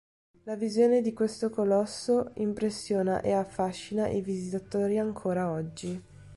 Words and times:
La 0.45 0.55
visione 0.55 1.01
di 1.03 1.13
questo 1.13 1.51
colosso 1.51 2.31
impressiona 2.37 3.21
e 3.21 3.33
affascina 3.33 4.07
i 4.07 4.23
visitatori 4.23 4.97
ancora 4.97 5.51
oggi. 5.51 6.01